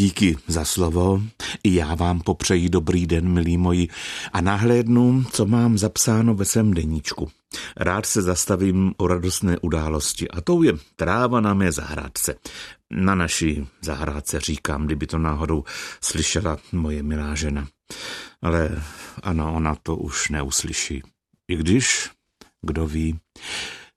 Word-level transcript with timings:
Díky 0.00 0.36
za 0.46 0.64
slovo. 0.64 1.22
I 1.62 1.74
já 1.74 1.94
vám 1.94 2.20
popřeji 2.20 2.68
dobrý 2.68 3.06
den, 3.06 3.28
milí 3.28 3.56
moji, 3.56 3.88
a 4.32 4.40
nahlédnu, 4.40 5.24
co 5.32 5.46
mám 5.46 5.78
zapsáno 5.78 6.34
ve 6.34 6.44
svém 6.44 6.74
deníčku. 6.74 7.30
Rád 7.76 8.06
se 8.06 8.22
zastavím 8.22 8.94
o 8.96 9.06
radostné 9.06 9.58
události 9.58 10.28
a 10.28 10.40
tou 10.40 10.62
je 10.62 10.72
tráva 10.96 11.40
na 11.40 11.54
mé 11.54 11.72
zahrádce. 11.72 12.34
Na 12.90 13.14
naší 13.14 13.66
zahrádce 13.82 14.40
říkám, 14.40 14.86
kdyby 14.86 15.06
to 15.06 15.18
náhodou 15.18 15.64
slyšela 16.00 16.58
moje 16.72 17.02
milá 17.02 17.34
žena. 17.34 17.68
Ale 18.42 18.82
ano, 19.22 19.54
ona 19.54 19.74
to 19.74 19.96
už 19.96 20.28
neuslyší. 20.28 21.02
I 21.48 21.56
když, 21.56 22.10
kdo 22.62 22.86
ví, 22.86 23.18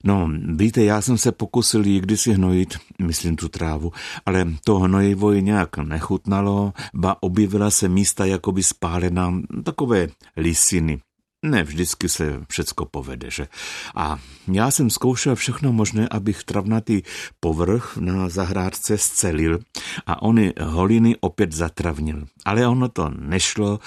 No, 0.04 0.30
víte, 0.56 0.84
já 0.84 1.02
jsem 1.02 1.18
se 1.18 1.32
pokusil 1.32 1.86
jí 1.86 2.02
kdysi 2.02 2.34
hnojit, 2.34 2.78
myslím 3.02 3.36
tu 3.36 3.50
trávu, 3.50 3.92
ale 4.26 4.48
to 4.64 4.80
hnojivo 4.80 5.32
ji 5.32 5.42
nějak 5.42 5.78
nechutnalo, 5.78 6.74
ba 6.94 7.18
objevila 7.20 7.72
se 7.72 7.90
místa 7.90 8.26
jakoby 8.26 8.64
spálená, 8.64 9.34
takové 9.64 10.08
lisiny. 10.38 11.00
Ne, 11.46 11.64
vždycky 11.64 12.10
se 12.10 12.42
všecko 12.50 12.86
povede, 12.86 13.32
že? 13.32 13.48
A 13.96 14.20
já 14.52 14.72
jsem 14.72 14.90
zkoušel 14.90 15.36
všechno 15.36 15.74
možné, 15.74 16.08
abych 16.12 16.44
travnatý 16.44 17.02
povrch 17.40 17.98
na 17.98 18.30
zahrádce 18.30 18.98
scelil 18.98 19.60
a 20.06 20.22
ony 20.22 20.54
holiny 20.62 21.16
opět 21.20 21.52
zatravnil. 21.52 22.26
Ale 22.46 22.68
ono 22.68 22.90
to 22.90 23.12
nešlo 23.20 23.80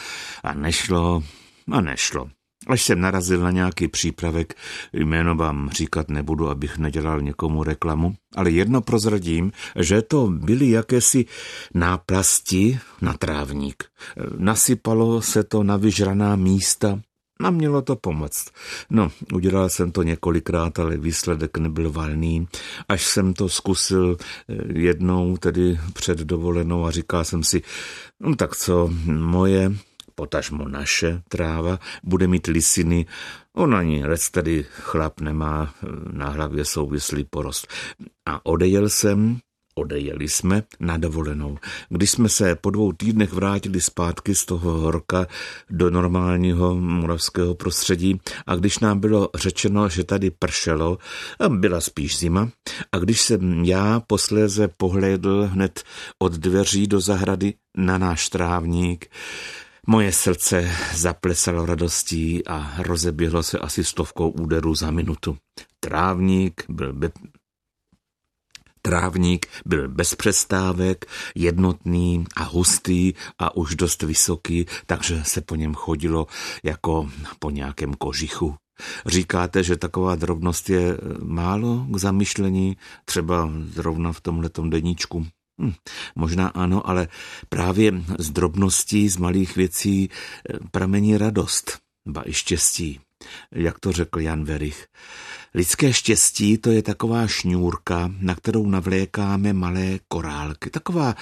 a 0.44 0.54
nešlo 0.54 1.22
a 1.72 1.80
nešlo. 1.80 2.28
Až 2.66 2.82
jsem 2.82 3.00
narazil 3.00 3.40
na 3.40 3.50
nějaký 3.50 3.88
přípravek, 3.88 4.54
jméno 4.92 5.34
vám 5.34 5.70
říkat 5.70 6.08
nebudu, 6.10 6.48
abych 6.48 6.78
nedělal 6.78 7.20
někomu 7.20 7.64
reklamu, 7.64 8.14
ale 8.36 8.50
jedno 8.50 8.80
prozradím, 8.80 9.52
že 9.76 10.02
to 10.02 10.26
byly 10.26 10.70
jakési 10.70 11.24
náplasti 11.74 12.78
na 13.00 13.12
trávník. 13.12 13.84
Nasypalo 14.38 15.22
se 15.22 15.44
to 15.44 15.62
na 15.62 15.76
vyžraná 15.76 16.36
místa, 16.36 17.00
a 17.40 17.50
mělo 17.50 17.82
to 17.82 17.96
pomoct. 17.96 18.50
No, 18.90 19.10
udělal 19.34 19.68
jsem 19.68 19.92
to 19.92 20.02
několikrát, 20.02 20.78
ale 20.78 20.96
výsledek 20.96 21.58
nebyl 21.58 21.92
valný. 21.92 22.48
Až 22.88 23.04
jsem 23.06 23.34
to 23.34 23.48
zkusil 23.48 24.16
eh, 24.48 24.54
jednou, 24.78 25.36
tedy 25.36 25.78
před 25.92 26.18
dovolenou 26.18 26.86
a 26.86 26.90
říkal 26.90 27.24
jsem 27.24 27.44
si, 27.44 27.62
no 28.20 28.36
tak 28.36 28.56
co, 28.56 28.90
moje 29.06 29.72
potažmo 30.16 30.68
naše 30.68 31.22
tráva, 31.28 31.78
bude 32.02 32.26
mít 32.26 32.46
lisiny, 32.46 33.06
on 33.56 33.74
ani 33.74 34.04
rec 34.04 34.30
tedy 34.30 34.66
chlap 34.70 35.20
nemá 35.20 35.74
na 36.12 36.28
hlavě 36.28 36.64
souvislý 36.64 37.24
porost. 37.24 37.68
A 38.26 38.46
odejel 38.46 38.88
jsem, 38.88 39.38
odejeli 39.74 40.28
jsme 40.28 40.62
na 40.80 40.96
dovolenou. 40.96 41.58
Když 41.88 42.10
jsme 42.10 42.28
se 42.28 42.54
po 42.54 42.70
dvou 42.70 42.92
týdnech 42.92 43.32
vrátili 43.32 43.80
zpátky 43.80 44.34
z 44.34 44.44
toho 44.44 44.72
horka 44.72 45.26
do 45.70 45.90
normálního 45.90 46.74
moravského 46.74 47.54
prostředí 47.54 48.20
a 48.46 48.56
když 48.56 48.78
nám 48.78 49.00
bylo 49.00 49.28
řečeno, 49.34 49.88
že 49.88 50.04
tady 50.04 50.30
pršelo, 50.30 50.98
byla 51.48 51.80
spíš 51.80 52.18
zima, 52.18 52.48
a 52.92 52.98
když 52.98 53.20
jsem 53.20 53.64
já 53.64 54.00
posléze 54.00 54.68
pohlédl 54.68 55.48
hned 55.52 55.82
od 56.18 56.32
dveří 56.32 56.86
do 56.86 57.00
zahrady 57.00 57.54
na 57.76 57.98
náš 57.98 58.28
trávník, 58.28 59.06
Moje 59.88 60.12
srdce 60.12 60.70
zaplesalo 60.94 61.66
radostí 61.66 62.46
a 62.46 62.82
rozeběhlo 62.82 63.42
se 63.42 63.58
asi 63.58 63.84
stovkou 63.84 64.30
úderů 64.30 64.74
za 64.74 64.90
minutu. 64.90 65.36
Trávník 65.80 66.64
byl 66.68 66.92
be... 66.92 67.10
Trávník 68.82 69.46
byl 69.66 69.88
bez 69.88 70.14
přestávek, 70.14 71.06
jednotný 71.34 72.24
a 72.36 72.44
hustý 72.44 73.12
a 73.38 73.56
už 73.56 73.74
dost 73.74 74.02
vysoký, 74.02 74.66
takže 74.86 75.24
se 75.24 75.40
po 75.40 75.56
něm 75.56 75.74
chodilo 75.74 76.26
jako 76.62 77.10
po 77.38 77.50
nějakém 77.50 77.94
kožichu. 77.94 78.54
Říkáte, 79.06 79.62
že 79.62 79.76
taková 79.76 80.16
drobnost 80.16 80.70
je 80.70 80.98
málo 81.22 81.86
k 81.90 81.96
zamyšlení, 81.96 82.76
třeba 83.04 83.50
zrovna 83.74 84.12
v 84.12 84.20
tomhletom 84.20 84.70
deníčku? 84.70 85.26
Hm, 85.60 85.72
možná 86.14 86.48
ano, 86.48 86.88
ale 86.88 87.08
právě 87.48 87.92
z 88.18 88.30
drobností, 88.30 89.08
z 89.08 89.16
malých 89.16 89.56
věcí 89.56 90.10
eh, 90.10 90.58
pramení 90.70 91.18
radost, 91.18 91.78
ba 92.08 92.22
i 92.26 92.32
štěstí, 92.32 93.00
jak 93.52 93.78
to 93.78 93.92
řekl 93.92 94.20
Jan 94.20 94.44
Verich. 94.44 94.86
Lidské 95.54 95.92
štěstí 95.92 96.58
to 96.58 96.70
je 96.70 96.82
taková 96.82 97.26
šňůrka, 97.26 98.12
na 98.20 98.34
kterou 98.34 98.66
navlékáme 98.66 99.52
malé 99.52 99.98
korálky, 100.08 100.70
taková 100.70 101.14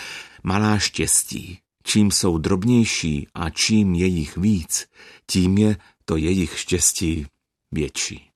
malá 0.43 0.79
štěstí. 0.79 1.59
Čím 1.87 2.11
jsou 2.11 2.39
drobnější 2.39 3.29
a 3.35 3.51
čím 3.51 3.95
je 3.95 4.07
jich 4.07 4.37
víc, 4.37 4.87
tím 5.27 5.59
je 5.59 5.77
to 6.05 6.17
jejich 6.17 6.59
štěstí 6.59 7.27
větší. 7.73 8.34